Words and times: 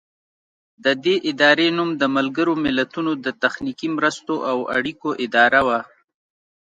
د 0.83 0.85
دې 1.03 1.15
ادارې 1.31 1.67
نوم 1.77 1.89
د 2.01 2.03
ملګرو 2.15 2.53
ملتونو 2.65 3.11
د 3.25 3.27
تخنیکي 3.43 3.87
مرستو 3.97 4.35
او 4.51 4.57
اړیکو 4.77 5.09
اداره 5.25 5.61
و. 5.67 5.69